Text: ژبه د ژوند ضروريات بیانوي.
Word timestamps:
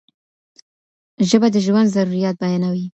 ژبه 1.29 1.47
د 1.51 1.55
ژوند 1.65 1.91
ضروريات 1.95 2.35
بیانوي. 2.41 2.85